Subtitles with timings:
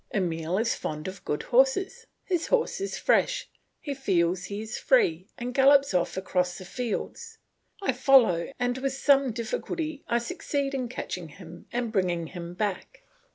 [0.11, 3.47] Emile is fond of good horses; his horse is fresh,
[3.79, 7.37] he feels he is free, and gallops off across the fields;
[7.83, 13.03] I follow and with some difficulty I succeed in catching him and bringing him back.